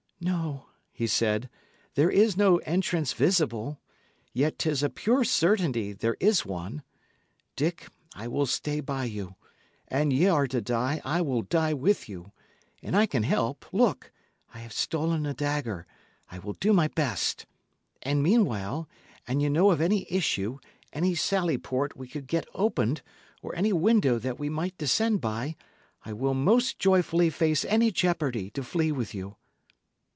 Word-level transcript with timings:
"No," 0.23 0.67
he 0.91 1.07
said, 1.07 1.49
"there 1.95 2.11
is 2.11 2.37
no 2.37 2.57
entrance 2.57 3.11
visible. 3.11 3.79
Yet 4.33 4.59
'tis 4.59 4.83
a 4.83 4.89
pure 4.91 5.23
certainty 5.23 5.93
there 5.93 6.15
is 6.19 6.45
one. 6.45 6.83
Dick, 7.55 7.87
I 8.13 8.27
will 8.27 8.45
stay 8.45 8.81
by 8.81 9.05
you. 9.05 9.33
An 9.87 10.11
y' 10.11 10.27
are 10.29 10.45
to 10.45 10.61
die, 10.61 11.01
I 11.03 11.21
will 11.21 11.41
die 11.41 11.73
with 11.73 12.07
you. 12.07 12.33
And 12.83 12.95
I 12.95 13.07
can 13.07 13.23
help 13.23 13.65
look! 13.73 14.11
I 14.53 14.59
have 14.59 14.73
stolen 14.73 15.25
a 15.25 15.33
dagger 15.33 15.87
I 16.31 16.37
will 16.37 16.53
do 16.53 16.71
my 16.71 16.87
best! 16.87 17.47
And 18.03 18.21
meanwhile, 18.21 18.87
an 19.25 19.39
ye 19.39 19.49
know 19.49 19.71
of 19.71 19.81
any 19.81 20.05
issue, 20.07 20.59
any 20.93 21.15
sally 21.15 21.57
port 21.57 21.97
we 21.97 22.07
could 22.07 22.27
get 22.27 22.45
opened, 22.53 23.01
or 23.41 23.55
any 23.55 23.73
window 23.73 24.19
that 24.19 24.37
we 24.37 24.49
might 24.49 24.77
descend 24.77 25.19
by, 25.19 25.55
I 26.05 26.13
will 26.13 26.35
most 26.35 26.77
joyfully 26.77 27.31
face 27.31 27.65
any 27.65 27.89
jeopardy 27.89 28.51
to 28.51 28.63
flee 28.63 28.91
with 28.91 29.15
you." 29.15 29.37